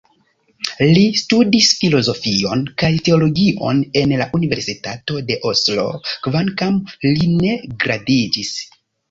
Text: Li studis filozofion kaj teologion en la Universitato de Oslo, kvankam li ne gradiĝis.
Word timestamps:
Li 0.93 1.01
studis 1.23 1.67
filozofion 1.81 2.63
kaj 2.83 2.89
teologion 3.09 3.83
en 4.01 4.15
la 4.23 4.27
Universitato 4.39 5.19
de 5.29 5.39
Oslo, 5.51 5.85
kvankam 6.25 6.81
li 7.11 7.31
ne 7.37 7.55
gradiĝis. 7.87 8.53